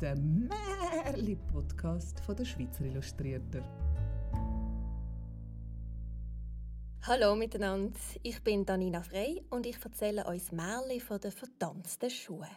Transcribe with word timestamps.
der 0.00 0.16
Märli-Podcast 0.16 2.22
der 2.28 2.44
Schweizer 2.44 2.84
Illustrierter. 2.84 3.62
Hallo 7.02 7.36
miteinander, 7.36 8.00
ich 8.22 8.42
bin 8.42 8.64
Danina 8.64 9.02
Frey 9.02 9.44
und 9.50 9.66
ich 9.66 9.76
erzähle 9.84 10.24
euch 10.26 10.50
Märli 10.52 11.00
von 11.00 11.20
den 11.20 11.32
vertanzten 11.32 12.10
Schuhen. 12.10 12.48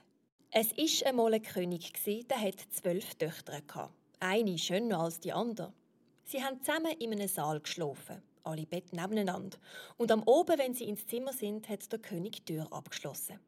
Es 0.52 0.72
war 0.72 1.08
einmal 1.08 1.34
ein 1.34 1.42
König, 1.42 1.94
der 2.06 2.42
hatte 2.42 2.70
zwölf 2.70 3.16
Töchter. 3.16 3.90
Eine 4.20 4.58
schöner 4.58 5.00
als 5.00 5.20
die 5.20 5.34
andere. 5.34 5.74
Sie 6.24 6.44
haben 6.44 6.62
zusammen 6.62 6.94
in 7.00 7.12
einem 7.12 7.28
Saal 7.28 7.60
geschlafen, 7.60 8.22
alle 8.44 8.66
Betten 8.66 9.00
nebeneinander. 9.00 9.58
Und 9.98 10.12
am 10.12 10.24
Oben, 10.24 10.58
wenn 10.58 10.74
sie 10.74 10.86
ins 10.86 11.06
Zimmer 11.06 11.34
sind, 11.34 11.70
hat 11.70 11.92
der 11.92 12.00
König 12.00 12.46
die 12.46 12.54
Tür 12.54 12.72
abgeschlossen. 12.72 13.40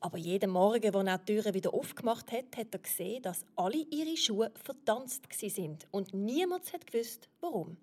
Aber 0.00 0.18
jeden 0.18 0.50
Morgen, 0.50 0.94
als 0.94 1.06
er 1.06 1.18
die 1.18 1.24
Türe 1.32 1.54
wieder 1.54 1.72
aufgemacht 1.72 2.30
hat, 2.30 2.56
hat 2.56 2.72
er 2.72 2.78
gesehen, 2.78 3.22
dass 3.22 3.44
alle 3.56 3.78
ihre 3.90 4.16
Schuhe 4.16 4.52
vertanzt 4.62 5.22
sind 5.32 5.86
und 5.90 6.12
niemand 6.12 6.72
hat 6.72 6.86
gewusst, 6.86 7.28
warum. 7.40 7.76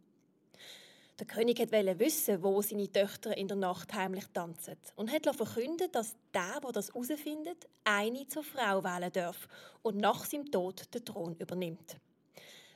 Der 1.19 1.27
König 1.27 1.59
wollte 1.59 1.99
wissen, 1.99 2.41
wo 2.41 2.61
seine 2.61 2.91
Töchter 2.91 3.37
in 3.37 3.47
der 3.47 3.57
Nacht 3.57 3.93
heimlich 3.93 4.25
tanzen 4.33 4.77
und 4.95 5.11
hat 5.11 5.35
verkündet, 5.35 5.93
dass 5.93 6.15
der, 6.33 6.59
der 6.59 6.71
das 6.71 6.87
herausfindet, 6.87 7.67
eine 7.83 8.27
zur 8.27 8.43
Frau 8.43 8.83
wählen 8.83 9.11
darf 9.11 9.47
und 9.83 9.97
nach 9.97 10.25
seinem 10.25 10.49
Tod 10.51 10.93
den 10.93 11.05
Thron 11.05 11.35
übernimmt. 11.35 11.97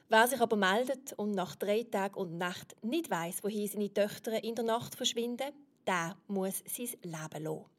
Wer 0.10 0.28
sich 0.28 0.40
aber 0.40 0.56
meldet 0.56 1.14
und 1.14 1.32
nach 1.32 1.56
drei 1.56 1.84
Tagen 1.84 2.16
und 2.16 2.38
Nacht 2.38 2.76
nicht 2.84 3.10
weiß, 3.10 3.44
wohin 3.44 3.68
seine 3.68 3.94
Töchter 3.94 4.44
in 4.44 4.56
der 4.56 4.66
Nacht 4.66 4.96
verschwinden, 4.96 5.52
der 5.86 6.16
muss 6.28 6.64
sein 6.66 6.90
Leben 7.02 7.44
lassen. 7.44 7.77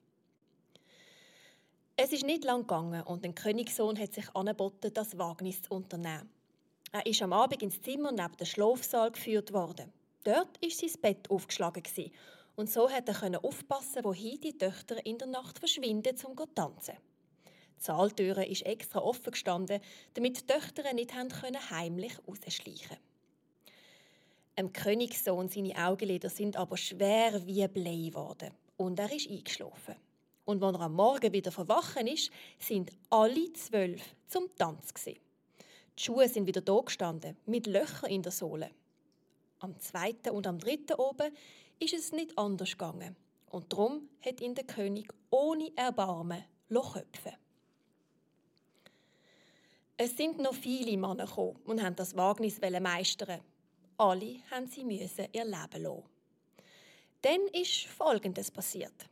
Es 2.00 2.12
ist 2.12 2.24
nicht 2.24 2.44
lang 2.44 2.60
gegangen 2.60 3.02
und 3.02 3.24
der 3.24 3.32
Königssohn 3.32 3.98
hat 3.98 4.14
sich 4.14 4.32
angeboten, 4.32 4.94
das 4.94 5.18
Wagnis 5.18 5.62
zu 5.62 5.72
unternehmen. 5.72 6.30
Er 6.92 7.04
ist 7.04 7.20
am 7.22 7.32
Abend 7.32 7.60
ins 7.60 7.82
Zimmer 7.82 8.12
neben 8.12 8.36
den 8.36 8.46
Schlafsaal 8.46 9.10
geführt 9.10 9.52
worden. 9.52 9.92
Dort 10.22 10.58
ist 10.58 10.78
sein 10.78 10.92
Bett 11.02 11.28
aufgeschlagen 11.28 11.82
und 12.54 12.70
so 12.70 12.88
hat 12.88 13.08
er 13.08 13.44
aufpassen, 13.44 14.04
wohin 14.04 14.40
die 14.40 14.56
Töchter 14.56 15.04
in 15.04 15.18
der 15.18 15.26
Nacht 15.26 15.58
verschwinden, 15.58 16.16
zum 16.16 16.36
zu 16.36 16.46
tanzen. 16.46 16.94
Die 17.80 17.82
Saaltüre 17.82 18.46
ist 18.46 18.64
extra 18.64 19.00
offen 19.00 19.32
gestanden, 19.32 19.80
damit 20.14 20.36
die 20.36 20.46
Töchter 20.46 20.92
nicht 20.92 21.16
haben 21.16 21.30
heimlich 21.70 22.16
rausschleichen. 22.28 22.96
Dem 24.56 24.72
Königssohn 24.72 25.48
seine 25.48 25.74
Augenlider 25.74 26.30
sind 26.30 26.56
aber 26.56 26.76
schwer 26.76 27.44
wie 27.44 27.66
Blei 27.66 28.08
geworden 28.10 28.52
und 28.76 29.00
er 29.00 29.12
ist 29.12 29.28
eingeschlafen. 29.28 29.96
Und 30.48 30.62
als 30.62 30.76
er 30.78 30.80
am 30.80 30.94
Morgen 30.94 31.30
wieder 31.34 31.52
verwachen 31.52 32.06
ist, 32.06 32.30
sind 32.58 32.90
alle 33.10 33.52
zwölf 33.52 34.02
zum 34.26 34.48
Tanz. 34.56 34.94
Die 35.04 35.20
Schuhe 35.94 36.26
sind 36.26 36.46
wieder 36.46 36.62
da 36.62 36.80
gestanden, 36.80 37.36
mit 37.44 37.66
Löchern 37.66 38.08
in 38.08 38.22
der 38.22 38.32
Sohle. 38.32 38.70
Am 39.58 39.78
zweiten 39.78 40.30
und 40.30 40.46
am 40.46 40.58
dritten 40.58 40.94
oben 40.94 41.36
ist 41.78 41.92
es 41.92 42.12
nicht 42.12 42.38
anders 42.38 42.70
gegangen. 42.70 43.14
Und 43.50 43.70
darum 43.70 44.08
hat 44.24 44.40
ihn 44.40 44.54
der 44.54 44.64
König 44.64 45.12
ohne 45.28 45.70
Erbarmen 45.76 46.42
köpfen. 46.70 47.34
Es 49.98 50.16
sind 50.16 50.38
noch 50.38 50.54
viele 50.54 50.96
Männer 50.96 51.26
gekommen 51.26 51.60
und 51.66 51.82
haben 51.82 51.96
das 51.96 52.16
Wagnis 52.16 52.58
meistern. 52.58 53.42
Alle 53.98 54.36
haben 54.50 54.66
sie 54.66 54.80
ihr 54.80 55.44
Leben 55.44 55.82
lassen. 55.82 56.04
Dann 57.20 57.40
ist 57.52 57.84
Folgendes 57.84 58.50
passiert. 58.50 59.10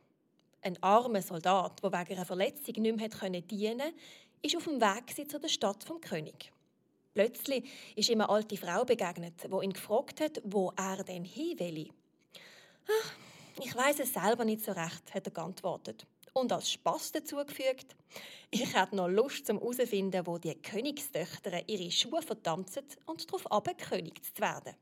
Ein 0.66 0.82
armer 0.82 1.22
Soldat, 1.22 1.80
der 1.80 1.92
wegen 1.92 2.14
einer 2.14 2.24
Verletzung 2.24 2.82
nicht 2.82 2.96
mehr 2.96 3.40
dienen 3.40 3.78
konnte, 3.78 3.94
ist 4.42 4.56
auf 4.56 4.64
dem 4.64 4.80
Weg 4.80 5.30
zu 5.30 5.38
der 5.38 5.46
Stadt 5.46 5.84
vom 5.84 6.00
König. 6.00 6.52
Plötzlich 7.14 7.70
ist 7.94 8.08
ihm 8.08 8.20
eine 8.20 8.28
alte 8.28 8.56
Frau 8.56 8.84
begegnet, 8.84 9.44
die 9.44 9.64
ihn 9.64 9.72
gefragt 9.72 10.20
hat, 10.20 10.42
wo 10.42 10.72
er 10.76 11.04
denn 11.04 11.22
hin 11.22 11.56
will. 11.60 11.88
Ach, 12.88 13.12
ich 13.62 13.76
weiß 13.76 14.00
es 14.00 14.12
selber 14.12 14.44
nicht 14.44 14.64
so 14.64 14.72
recht, 14.72 15.14
hat 15.14 15.28
er 15.28 15.32
geantwortet. 15.32 16.04
Und 16.32 16.50
als 16.50 16.72
Spass 16.72 17.12
dazugefügt, 17.12 17.94
ich 18.50 18.74
hätte 18.74 18.96
noch 18.96 19.06
Lust 19.06 19.46
zum 19.46 19.60
herauszufinden, 19.60 20.26
wo 20.26 20.38
die 20.38 20.56
Königstöchter 20.56 21.68
ihre 21.68 21.92
Schuhe 21.92 22.22
vertanzen 22.22 22.82
und 23.04 23.24
darauf 23.30 23.52
ab, 23.52 23.68
König 23.78 24.20
zu 24.34 24.42
werden. 24.42 24.74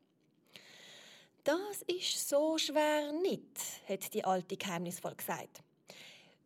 Das 1.44 1.82
ist 1.82 2.26
so 2.26 2.56
schwer 2.56 3.12
nicht, 3.12 3.60
hat 3.86 4.14
die 4.14 4.24
Alte 4.24 4.56
geheimnisvoll 4.56 5.14
gesagt. 5.14 5.62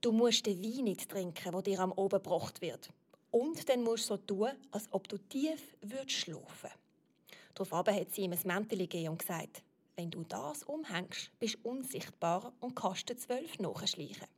Du 0.00 0.12
musst 0.12 0.46
den 0.46 0.62
Wein 0.62 0.84
nicht 0.84 1.10
trinken, 1.10 1.52
wo 1.52 1.60
dir 1.60 1.80
am 1.80 1.90
Oben 1.90 2.22
gebracht 2.22 2.60
wird. 2.60 2.90
Und 3.32 3.68
dann 3.68 3.82
musst 3.82 4.04
du 4.08 4.14
so 4.14 4.16
tun, 4.16 4.50
als 4.70 4.86
ob 4.92 5.08
du 5.08 5.18
tief 5.18 5.76
würdest 5.80 6.12
schlafen. 6.12 6.70
Daraufhin 7.56 7.96
hat 7.96 8.12
sie 8.12 8.22
ihm 8.22 8.32
ein 8.32 8.38
Mäntel 8.44 8.78
gegeben 8.78 9.08
und 9.08 9.18
gesagt, 9.18 9.64
wenn 9.96 10.08
du 10.08 10.22
das 10.22 10.62
umhängst, 10.62 11.36
bist 11.40 11.56
du 11.56 11.70
unsichtbar 11.70 12.52
und 12.60 12.76
kannst 12.76 13.08
den 13.08 13.18
zwölf 13.18 13.58
nachschleichen. 13.58 14.28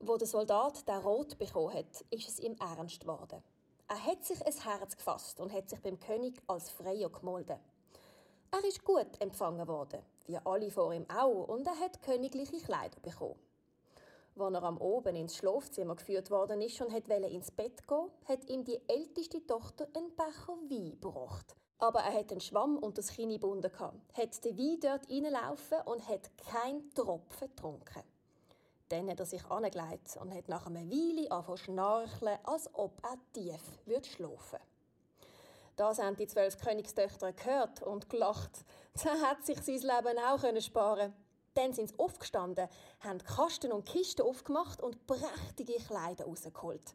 Wo 0.00 0.16
der 0.16 0.26
Soldat 0.26 0.88
den 0.88 0.96
Rot 0.96 1.38
bekommen 1.38 1.74
hat, 1.74 2.04
ist 2.10 2.28
es 2.28 2.40
ihm 2.40 2.56
ernst 2.58 2.98
geworden. 2.98 3.40
Er 3.86 4.04
hat 4.04 4.24
sich 4.24 4.44
ein 4.44 4.52
Herz 4.52 4.96
gefasst 4.96 5.38
und 5.38 5.52
hat 5.52 5.70
sich 5.70 5.78
beim 5.78 6.00
König 6.00 6.42
als 6.48 6.70
Freier 6.70 7.08
gemolden. 7.08 7.58
Er 8.50 8.64
ist 8.64 8.82
gut 8.82 9.20
empfangen 9.20 9.68
worden, 9.68 10.02
wie 10.26 10.38
alle 10.38 10.72
vor 10.72 10.92
ihm 10.92 11.08
auch, 11.08 11.46
und 11.46 11.68
er 11.68 11.78
hat 11.78 12.02
königliche 12.02 12.58
Kleider 12.58 12.98
bekommen. 13.00 13.38
Als 14.40 14.54
er 14.54 14.62
am 14.62 14.78
Oben 14.78 15.16
ins 15.16 15.36
Schlafzimmer 15.36 15.96
geführt 15.96 16.30
worden 16.30 16.60
ist 16.60 16.80
und 16.80 16.92
wollte 16.92 17.26
ins 17.26 17.50
Bett 17.50 17.86
gehen, 17.88 18.10
hat 18.26 18.48
ihm 18.48 18.64
die 18.64 18.80
älteste 18.86 19.44
Tochter 19.44 19.88
einen 19.94 20.14
Becher 20.14 20.56
Wein 20.68 20.92
gebracht. 20.92 21.56
Aber 21.78 22.00
er 22.00 22.12
hat 22.12 22.30
einen 22.30 22.40
Schwamm 22.40 22.78
unter 22.78 23.02
das 23.02 23.10
Kinn 23.10 23.30
gebunden, 23.30 23.70
hat 23.72 24.44
den 24.44 24.58
Wein 24.58 24.78
dort 24.80 25.10
reinlaufen 25.10 25.78
und 25.86 26.08
hat 26.08 26.30
keinen 26.38 26.92
Tropfen 26.94 27.48
getrunken. 27.48 28.02
Dann 28.88 29.10
hat 29.10 29.20
er 29.20 29.26
sich 29.26 29.44
angelegt 29.46 30.16
und 30.20 30.32
hat 30.32 30.48
nach 30.48 30.66
einer 30.66 30.88
Weile 30.88 31.30
angefangen 31.30 31.58
schnarchen, 31.58 32.38
als 32.44 32.72
ob 32.74 32.92
er 33.02 33.18
tief 33.32 33.60
schlafen 34.06 34.52
würde. 34.52 34.64
Das 35.76 35.98
haben 35.98 36.16
die 36.16 36.26
zwölf 36.26 36.58
Königstöchter 36.58 37.32
gehört 37.32 37.82
und 37.82 38.08
gelacht. 38.08 38.64
Da 39.04 39.10
hat 39.20 39.46
sich 39.46 39.60
sein 39.60 39.76
Leben 39.76 40.18
auch 40.18 40.60
sparen 40.60 41.12
können. 41.12 41.27
Dann 41.58 41.72
sind 41.72 41.88
sie 41.88 41.98
aufgestanden, 41.98 42.68
haben 43.00 43.18
Kasten 43.18 43.72
und 43.72 43.84
Kisten 43.84 44.22
aufgemacht 44.22 44.80
und 44.80 45.08
prächtige 45.08 45.72
Kleider 45.84 46.26
rausgeholt. 46.26 46.94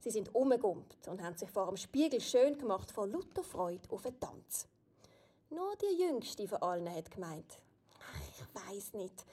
Sie 0.00 0.10
sind 0.10 0.34
umgegumpt 0.34 1.08
und 1.08 1.22
haben 1.22 1.36
sich 1.36 1.50
vor 1.50 1.66
dem 1.66 1.76
Spiegel 1.76 2.18
schön 2.22 2.56
gemacht 2.56 2.90
vor 2.90 3.06
lauter 3.06 3.44
Freude 3.44 3.86
auf 3.90 4.04
den 4.04 4.18
Tanz. 4.18 4.66
Nur 5.50 5.76
die 5.76 6.02
Jüngste 6.02 6.48
von 6.48 6.62
allen 6.62 6.90
hat 6.90 7.10
gemeint, 7.10 7.58
ich 8.32 8.64
weiß 8.64 8.94
nicht, 8.94 9.26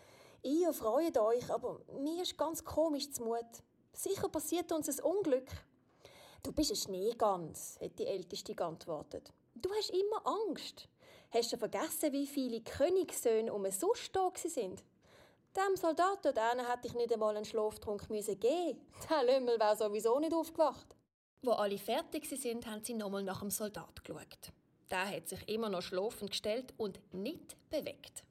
ihr 0.43 0.73
freut 0.73 1.17
euch, 1.19 1.49
aber 1.49 1.79
mir 1.97 2.23
ist 2.23 2.37
ganz 2.37 2.61
komisch 2.61 3.09
zumut. 3.13 3.45
Sicher 3.93 4.27
passiert 4.27 4.73
uns 4.73 4.89
ein 4.89 5.05
Unglück. 5.05 5.47
Du 6.43 6.51
bist 6.51 6.71
ein 6.71 6.75
Schneegans, 6.75 7.79
hat 7.81 7.97
die 7.97 8.07
Älteste 8.07 8.53
geantwortet. 8.53 9.31
Du 9.55 9.69
hast 9.71 9.91
immer 9.91 10.27
Angst. 10.49 10.89
Hast 11.35 11.51
du 11.51 11.57
vergessen, 11.57 12.13
wie 12.13 12.27
viele 12.27 12.61
Königssöhne 12.61 13.51
um 13.51 13.69
sonst 13.69 14.15
da 14.15 14.31
sind? 14.35 14.81
Dem 15.53 15.75
Soldat 15.75 16.19
dort 16.23 16.37
hätte 16.37 16.87
ich 16.87 16.93
nicht 16.93 17.11
einmal 17.11 17.35
einen 17.35 17.43
Schlaftrunk 17.43 18.03
geben 18.03 18.15
müssen. 18.15 18.39
Der 18.39 19.23
Lümmel 19.25 19.59
wäre 19.59 19.75
sowieso 19.75 20.17
nicht 20.17 20.33
aufgewacht. 20.33 20.95
Wo 21.41 21.51
alle 21.51 21.77
fertig 21.77 22.25
sind, 22.25 22.65
haben 22.65 22.85
sie 22.85 22.93
nochmal 22.93 23.23
nach 23.23 23.41
dem 23.41 23.51
Soldat 23.51 24.01
geschaut. 24.05 24.53
Der 24.89 25.09
hat 25.09 25.27
sich 25.27 25.49
immer 25.49 25.67
noch 25.67 25.81
schlafend 25.81 26.31
gestellt 26.31 26.73
und 26.77 27.01
nicht 27.13 27.57
bewegt. 27.69 28.23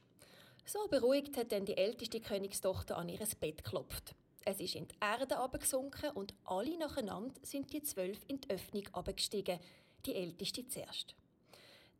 So 0.64 0.88
beruhigt 0.88 1.36
hat 1.36 1.52
dann 1.52 1.66
die 1.66 1.76
älteste 1.76 2.22
Königstochter 2.22 2.96
an 2.96 3.10
ihr 3.10 3.18
Bett 3.38 3.62
geklopft. 3.62 4.14
Es 4.46 4.60
ist 4.60 4.76
in 4.76 4.88
die 4.88 4.96
Erde 5.02 5.36
abgesunken 5.36 6.12
und 6.12 6.32
alle 6.46 6.78
nacheinander 6.78 7.34
sind 7.42 7.70
die 7.70 7.82
zwölf 7.82 8.20
in 8.28 8.40
die 8.40 8.48
Öffnung 8.48 8.88
abgestiegen, 8.94 9.60
die 10.06 10.14
älteste 10.14 10.66
zuerst. 10.66 11.14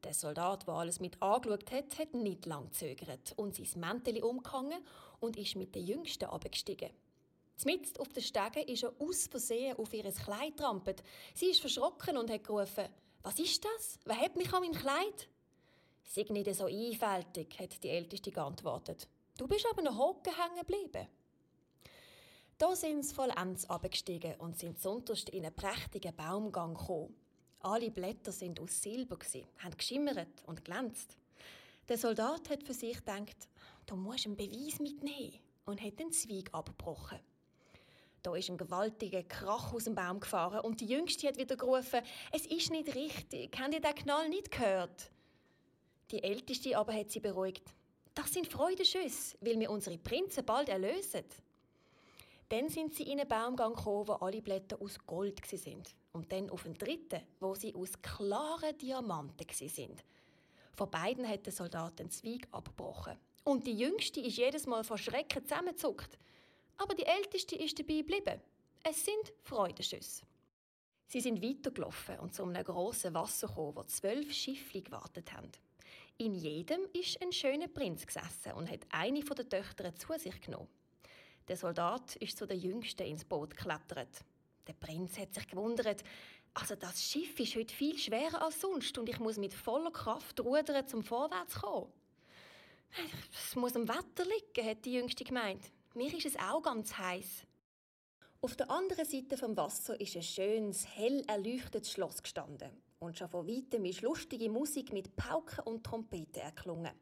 Der 0.05 0.13
Soldat, 0.13 0.67
der 0.67 0.75
alles 0.75 1.01
mit 1.01 1.21
angeschaut 1.23 1.73
hat, 1.73 1.99
hat 1.99 2.13
nicht 2.13 2.45
lang 2.45 2.67
gezögert 2.67 3.33
und 3.37 3.55
sein 3.55 3.81
Mäntel 3.81 4.23
umgehangen 4.23 4.85
und 5.19 5.39
ist 5.39 5.57
mit 5.57 5.75
der 5.75 5.83
Jüngsten 5.83 6.27
abgestiegen. 6.27 6.91
Zmitzt 7.57 7.99
auf 7.99 8.13
den 8.13 8.23
Stegen 8.23 8.69
ist 8.69 8.83
er 8.83 8.93
aus 8.99 9.27
Versehen 9.29 9.77
auf 9.79 9.95
ihr 9.95 10.11
Kleid 10.13 10.59
trampet. 10.59 11.03
Sie 11.35 11.47
ist 11.47 11.61
verschrocken 11.61 12.19
und 12.19 12.31
hat 12.31 12.45
gerufen, 12.45 12.89
«Was 13.23 13.39
ist 13.39 13.65
das? 13.65 13.99
Wer 14.05 14.21
hat 14.21 14.37
mich 14.37 14.53
an 14.53 14.63
mein 14.63 14.73
Kleid?» 14.73 15.29
«Sei 16.03 16.27
nicht 16.29 16.55
so 16.55 16.67
einfältig», 16.67 17.59
hat 17.59 17.83
die 17.83 17.89
Älteste 17.89 18.31
geantwortet. 18.31 19.09
«Du 19.39 19.49
bist 19.49 19.67
aber 19.71 19.83
noch 19.83 19.97
hocken 19.97 20.35
hängen 20.37 20.59
geblieben.» 20.59 21.09
Da 22.59 22.77
sind 22.77 23.05
sie 23.05 23.15
vollends 23.15 23.69
abgestiegen 23.71 24.35
und 24.37 24.59
sind 24.59 24.79
sonderst 24.79 25.31
in 25.31 25.45
einen 25.45 25.57
prächtigen 25.57 26.15
Baumgang 26.15 26.75
gekommen. 26.75 27.15
Alle 27.65 27.91
Blätter 27.91 28.31
sind 28.31 28.61
aus 28.61 28.83
Silber 28.83 29.17
haben 29.61 29.77
geschimmert 29.79 30.29
und 30.45 30.67
glänzt. 30.67 31.17
Der 31.89 31.97
Soldat 31.97 32.51
hat 32.51 32.63
für 32.63 32.75
sich 32.75 32.99
gedacht, 32.99 33.49
du 33.87 33.97
musst 33.97 34.27
einen 34.27 34.37
Beweis 34.37 34.81
mitnehmen 34.81 35.39
und 35.65 35.81
hat 35.81 35.99
den 35.99 36.13
Zweig 36.13 36.51
abgebrochen. 36.53 37.19
Da 38.23 38.37
ist 38.37 38.51
ein 38.51 38.59
gewaltiger 38.59 39.23
Krach 39.23 39.73
aus 39.73 39.85
dem 39.85 39.95
Baum 39.95 40.21
gefahren 40.21 40.61
und 40.61 40.83
die 40.83 40.87
Jüngste 40.87 41.27
hat 41.27 41.39
wieder 41.39 41.57
gerufen, 41.57 42.03
es 42.33 42.45
ist 42.45 42.71
nicht 42.71 42.95
richtig, 42.95 43.59
habt 43.59 43.73
ihr 43.73 43.81
den 43.81 43.95
Knall 43.95 44.29
nicht 44.29 44.51
gehört? 44.51 45.11
Die 46.11 46.23
Älteste 46.23 46.77
aber 46.77 46.93
hat 46.93 47.11
sie 47.11 47.21
beruhigt. 47.21 47.65
Das 48.15 48.31
sind 48.31 48.47
Freudenschüsse, 48.47 49.39
weil 49.41 49.59
wir 49.59 49.71
unsere 49.71 49.97
Prinzen 49.97 50.45
bald 50.45 50.69
erlösen. 50.69 51.25
Dann 52.49 52.69
sind 52.69 52.95
sie 52.95 53.05
in 53.05 53.21
einen 53.21 53.29
Baumgang 53.29 53.75
gekommen, 53.75 54.09
wo 54.09 54.13
alle 54.15 54.43
Blätter 54.43 54.81
aus 54.81 54.99
Gold 55.07 55.45
sind. 55.47 55.95
Und 56.13 56.31
dann 56.31 56.51
auf 56.51 56.63
den 56.65 56.75
dritten, 56.75 57.21
wo 57.41 57.55
sie 57.55 57.75
aus 57.75 58.01
klaren 58.03 58.77
Diamanten 58.79 59.47
sind. 59.51 60.05
Von 60.75 60.91
beiden 60.91 61.29
hat 61.29 61.47
der 61.47 61.53
Soldat 61.53 61.99
den 61.99 62.11
Zweig 62.11 62.47
abgebrochen. 62.51 63.17
Und 63.45 63.67
die 63.67 63.79
Jüngste 63.79 64.21
ist 64.21 64.37
jedes 64.37 64.67
Mal 64.67 64.85
vor 64.85 64.99
Schrecken 64.99 65.45
zusammengezuckt. 65.45 66.19
Aber 66.77 66.95
die 66.95 67.07
Älteste 67.07 67.57
ist 67.57 67.79
dabei 67.79 67.99
geblieben. 67.99 68.41
Es 68.83 69.05
sind 69.05 69.33
Freudenschüsse. 69.43 70.23
Sie 71.07 71.21
sind 71.21 71.43
weitergelaufen 71.43 72.19
und 72.19 72.35
zu 72.35 72.45
einem 72.45 72.65
grossen 72.65 73.15
Wasser 73.15 73.47
gekommen, 73.47 73.77
wo 73.77 73.83
zwölf 73.85 74.33
Schiffe 74.33 74.83
gewartet 74.83 75.33
haben. 75.33 75.51
In 76.17 76.35
jedem 76.35 76.81
ist 76.93 77.21
ein 77.23 77.33
schöner 77.33 77.69
Prinz 77.69 78.07
gesessen 78.07 78.53
und 78.55 78.71
hat 78.71 78.81
eine 78.91 79.23
von 79.23 79.37
den 79.37 79.49
Töchtern 79.49 79.95
zu 79.97 80.13
sich 80.19 80.41
genommen. 80.41 80.69
Der 81.49 81.57
Soldat 81.57 82.17
ist 82.17 82.39
zu 82.39 82.47
der 82.47 82.57
Jüngsten 82.57 83.07
ins 83.07 83.25
Boot 83.25 83.57
geklettert. 83.57 84.25
Der 84.67 84.73
Prinz 84.73 85.19
hat 85.19 85.35
sich 85.35 85.47
gewundert. 85.47 86.03
Also 86.55 86.75
das 86.75 87.03
Schiff 87.03 87.39
ist 87.39 87.57
heute 87.57 87.75
viel 87.75 87.99
schwerer 87.99 88.41
als 88.43 88.61
sonst 88.61 88.97
und 88.97 89.09
ich 89.09 89.19
muss 89.19 89.37
mit 89.37 89.53
voller 89.53 89.91
Kraft 89.91 90.41
rudern, 90.41 90.87
zum 90.87 91.03
vorwärts 91.03 91.55
zu 91.55 91.61
kommen. 91.61 91.93
Es 93.33 93.57
muss 93.57 93.77
am 93.77 93.89
Wetter 93.89 94.25
liegen, 94.25 94.69
hat 94.69 94.85
die 94.85 94.95
Jüngste 94.95 95.25
gemeint. 95.25 95.71
Mir 95.95 96.15
ist 96.17 96.27
es 96.27 96.37
auch 96.37 96.63
ganz 96.63 96.97
heiß. 96.97 97.45
Auf 98.41 98.57
der 98.57 98.71
anderen 98.71 99.05
Seite 99.05 99.37
vom 99.37 99.57
Wasser 99.57 100.01
ist 100.01 100.17
ein 100.17 100.23
schönes, 100.23 100.87
hell 100.87 101.25
erleuchtetes 101.27 101.93
Schloss 101.93 102.23
gestanden. 102.23 102.71
Und 103.01 103.19
schon 103.19 103.29
von 103.29 103.47
weitem 103.47 103.85
ist 103.85 104.03
lustige 104.03 104.49
Musik 104.49 104.93
mit 104.93 105.15
Pauken 105.17 105.65
und 105.65 105.85
Trompeten 105.85 106.41
erklungen. 106.43 106.93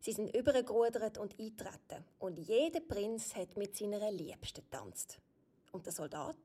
Sie 0.00 0.12
sind 0.12 0.34
übergerudert 0.34 1.18
und 1.18 1.38
eintreten. 1.38 2.04
Und 2.18 2.38
jeder 2.38 2.80
Prinz 2.80 3.34
hat 3.34 3.56
mit 3.56 3.76
seiner 3.76 4.10
Liebsten 4.10 4.62
tanzt. 4.70 5.18
Und 5.72 5.86
der 5.86 5.92
Soldat? 5.92 6.36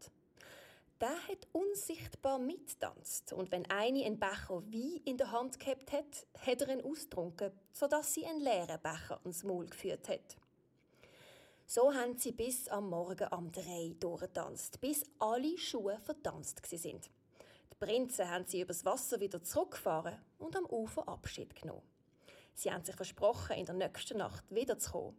Der 0.99 1.27
hat 1.27 1.47
unsichtbar 1.51 2.39
mittanzt. 2.39 3.33
Und 3.33 3.51
wenn 3.51 3.69
eine 3.69 4.05
einen 4.05 4.19
Becher 4.19 4.63
Wein 4.63 5.01
in 5.05 5.17
der 5.17 5.31
Hand 5.31 5.59
gehabt 5.59 5.91
hat, 5.91 6.25
hat 6.45 6.61
er 6.61 6.69
ihn 6.69 6.83
austrunken, 6.83 7.51
sodass 7.73 8.13
sie 8.13 8.25
einen 8.25 8.41
leeren 8.41 8.81
Becher 8.81 9.19
ins 9.23 9.43
Maul 9.43 9.67
geführt 9.67 10.07
hat. 10.09 10.37
So 11.65 11.93
haben 11.93 12.17
sie 12.17 12.31
bis 12.31 12.67
am 12.67 12.89
Morgen 12.89 13.31
am 13.31 13.51
Drei 13.51 13.95
durchgetanzt, 13.99 14.79
bis 14.81 15.03
alle 15.19 15.57
Schuhe 15.57 15.99
vertanzt 15.99 16.65
sind. 16.65 17.09
Die 17.71 17.85
Prinzen 17.85 18.29
haben 18.29 18.45
sie 18.45 18.61
übers 18.61 18.85
Wasser 18.85 19.19
wieder 19.19 19.41
zurückgefahren 19.43 20.19
und 20.39 20.55
am 20.55 20.65
Ufer 20.65 21.07
Abschied 21.07 21.55
genommen. 21.55 21.92
Sie 22.53 22.71
haben 22.71 22.83
sich 22.83 22.95
versprochen, 22.95 23.55
in 23.55 23.65
der 23.65 23.75
nächsten 23.75 24.17
Nacht 24.17 24.43
wiederzukommen. 24.49 25.15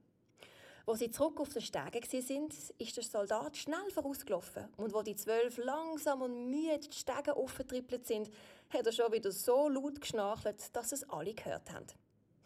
Wo 0.87 0.95
sie 0.95 1.11
zurück 1.11 1.41
auf 1.41 1.49
den 1.49 1.63
Stegen 1.63 2.23
sind, 2.23 2.55
ist 2.79 2.97
der 2.97 3.05
Soldat 3.05 3.57
schnell 3.57 3.91
vorausgelaufen. 3.91 4.69
Und 4.77 4.93
wo 4.93 5.03
die 5.03 5.17
zwölf 5.17 5.57
langsam 5.57 6.21
und 6.21 6.51
müde 6.51 6.81
die 6.81 6.97
Stege 6.97 7.35
aufgetrippelt 7.35 8.07
sind, 8.07 8.31
hat 8.69 8.85
er 8.85 8.93
schon 8.93 9.11
wieder 9.11 9.33
so 9.33 9.69
laut 9.69 10.01
geschnarchelt, 10.01 10.77
dass 10.77 10.93
es 10.93 11.09
alle 11.09 11.33
gehört 11.33 11.73
haben. 11.73 11.87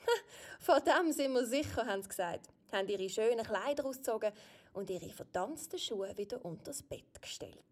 Von 0.60 0.80
dem 0.84 1.12
sind 1.12 1.32
wir 1.32 1.46
sicher, 1.46 1.84
haben 1.84 2.02
sie 2.02 2.08
gesagt, 2.08 2.48
haben 2.70 2.88
ihre 2.88 3.08
schönen 3.08 3.44
Kleider 3.44 3.84
ausgezogen 3.84 4.32
und 4.72 4.88
ihre 4.88 5.08
verdanzten 5.10 5.78
Schuhe 5.78 6.16
wieder 6.16 6.44
unter 6.44 6.64
das 6.64 6.82
Bett 6.82 7.20
gestellt. 7.20 7.64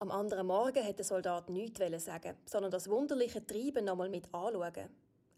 Am 0.00 0.10
anderen 0.10 0.46
Morgen 0.46 0.84
hat 0.84 0.98
der 0.98 1.04
Soldat 1.04 1.48
nichts 1.48 2.04
sagen, 2.04 2.36
sondern 2.46 2.72
das 2.72 2.88
wunderliche 2.88 3.46
Treiben 3.46 3.84
nochmal 3.84 4.08
mit 4.08 4.32
anschauen. 4.34 4.88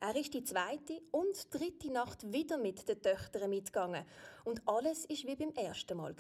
Er 0.04 0.16
ist 0.16 0.34
die 0.34 0.42
zweite 0.42 1.00
und 1.12 1.54
dritte 1.54 1.88
Nacht 1.92 2.32
wieder 2.32 2.58
mit 2.58 2.88
den 2.88 3.00
Töchtern 3.00 3.48
mitgegangen 3.48 4.04
und 4.42 4.60
alles 4.66 5.04
ist 5.04 5.24
wie 5.28 5.36
beim 5.36 5.54
ersten 5.54 5.96
Mal. 5.96 6.16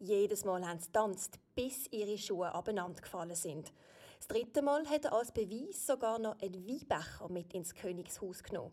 Jedes 0.00 0.44
Mal 0.44 0.66
haben 0.66 0.80
sie 0.80 0.90
tanzt, 0.90 1.38
bis 1.54 1.86
ihre 1.92 2.18
Schuhe 2.18 2.52
abeinander 2.52 3.00
gefallen 3.00 3.36
sind. 3.36 3.72
Das 4.18 4.26
dritte 4.26 4.60
Mal 4.60 4.84
hat 4.88 5.04
er 5.04 5.12
als 5.12 5.30
Beweis 5.30 5.86
sogar 5.86 6.18
noch 6.18 6.36
einen 6.40 6.66
Weinbecher 6.66 7.28
mit 7.28 7.54
ins 7.54 7.76
Königshaus 7.76 8.42
genommen. 8.42 8.72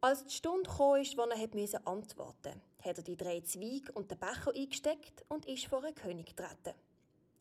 Als 0.00 0.24
die 0.24 0.32
Stunde 0.32 0.70
kam, 0.70 1.02
ist, 1.02 1.18
wo 1.18 1.22
er 1.24 1.86
antworten 1.86 2.16
musste, 2.16 2.60
hat 2.82 2.96
er 2.96 3.04
die 3.04 3.16
drei 3.18 3.42
Zweige 3.42 3.92
und 3.92 4.10
den 4.10 4.18
Becher 4.18 4.54
eingesteckt 4.54 5.22
und 5.28 5.44
ist 5.44 5.66
vor 5.66 5.82
den 5.82 5.94
König 5.94 6.34
getreten. 6.34 6.72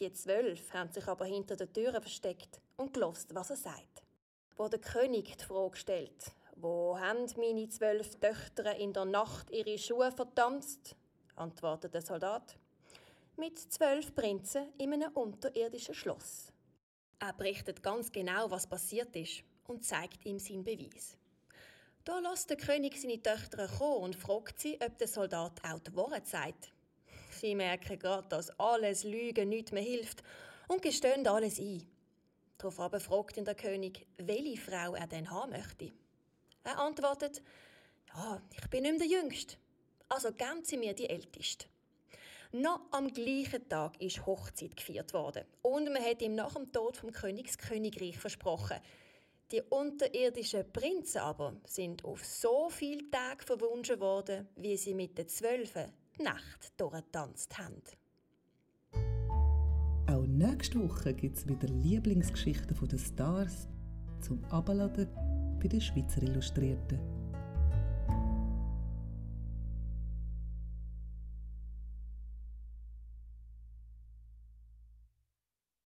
Die 0.02 0.12
zwölf 0.12 0.74
haben 0.74 0.92
sich 0.92 1.08
aber 1.08 1.24
hinter 1.24 1.56
den 1.56 1.72
Türen 1.72 2.02
versteckt 2.02 2.60
und 2.76 2.94
gelost, 2.94 3.34
was 3.34 3.52
er 3.52 3.56
sagt 3.56 4.03
wo 4.58 4.68
der 4.68 4.80
König 4.80 5.38
die 5.38 5.44
Frage 5.44 5.78
stellt, 5.78 6.32
wo 6.56 6.98
haben 7.00 7.26
meine 7.38 7.68
zwölf 7.70 8.16
Töchter 8.20 8.76
in 8.76 8.94
der 8.94 9.06
Nacht 9.06 9.50
ihre 9.52 9.78
Schuhe 9.78 10.12
vertanzt? 10.12 10.96
antwortet 11.36 11.94
der 11.94 12.02
Soldat. 12.02 12.58
Mit 13.36 13.58
zwölf 13.58 14.14
Prinzen 14.14 14.72
in 14.78 14.94
einem 14.94 15.12
unterirdischen 15.14 15.96
Schloss. 15.96 16.52
Er 17.20 17.34
berichtet 17.34 17.82
ganz 17.82 18.12
genau, 18.12 18.52
was 18.52 18.68
passiert 18.68 19.16
ist 19.16 19.44
und 19.68 19.84
zeigt 19.84 20.26
ihm 20.26 20.40
seinen 20.40 20.64
Beweis. 20.64 21.18
Da 22.06 22.20
lässt 22.20 22.50
der 22.50 22.58
König 22.58 23.02
seine 23.02 23.22
Töchter 23.22 23.68
kommen 23.68 24.04
und 24.04 24.16
fragt 24.16 24.60
sie, 24.60 24.78
ob 24.86 24.98
der 24.98 25.08
Soldat 25.08 25.54
auch 25.64 25.80
die 25.80 25.96
Wahrheit 25.96 26.28
sagt. 26.28 26.74
Sie 27.32 27.56
merken 27.56 27.98
gerade, 27.98 28.28
dass 28.28 28.58
alles 28.60 29.04
Lügen 29.04 29.50
nichts 29.50 29.72
mehr 29.72 29.84
hilft 29.84 30.22
und 30.68 30.82
gestehen 30.82 31.26
alles 31.28 31.60
ein. 31.60 31.82
Daraufhin 32.64 33.00
fragt 33.02 33.38
ihn 33.38 33.46
der 33.46 33.56
König, 33.56 34.08
welche 34.18 34.62
Frau 34.62 34.96
er 34.96 35.08
denn 35.08 35.30
haben 35.30 35.52
möchte. 35.52 35.92
Er 36.64 36.80
antwortet, 36.80 37.42
ja, 38.16 38.42
ich 38.58 38.70
bin 38.70 38.84
nicht 38.84 39.00
mehr 39.00 39.08
der 39.08 39.20
Jüngste. 39.20 39.58
Also 40.08 40.32
geben 40.32 40.64
Sie 40.64 40.78
mir 40.78 40.94
die 40.94 41.10
Älteste. 41.10 41.66
Noch 42.54 42.82
am 42.92 43.12
gleichen 43.12 43.68
Tag 43.68 44.00
ist 44.00 44.26
Hochzeit 44.26 44.78
gefeiert 44.78 45.14
worden 45.14 45.44
und 45.62 45.92
man 45.92 46.04
hat 46.04 46.22
ihm 46.22 46.36
nach 46.36 46.54
dem 46.54 46.72
Tod 46.72 46.96
vom 46.96 47.12
Königskönigreich 47.12 48.18
versprochen. 48.18 48.80
Die 49.52 49.62
unterirdischen 49.62 50.72
Prinzen 50.72 51.18
aber 51.18 51.56
sind 51.66 52.06
auf 52.06 52.24
so 52.24 52.70
viele 52.70 53.10
Tage 53.10 53.44
verwunschen 53.44 54.00
worden, 54.00 54.48
wie 54.56 54.78
sie 54.78 54.94
mit 54.94 55.18
den 55.18 55.28
Zwölfen 55.28 55.92
die 56.18 56.24
Nacht 56.24 56.80
durchgetanzt 56.80 57.58
haben. 57.58 57.82
Auch 60.14 60.28
nächste 60.28 60.80
Woche 60.80 61.12
gibt 61.12 61.38
es 61.38 61.48
wieder 61.48 61.68
Lieblingsgeschichten 61.68 62.88
der 62.88 62.98
Stars 63.00 63.68
zum 64.22 64.46
Abladen 64.46 65.08
bei 65.60 65.68
den 65.68 65.82
Schweizer 65.82 66.22
Illustrierten. 66.22 67.00